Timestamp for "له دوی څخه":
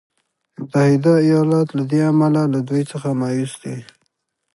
2.53-3.07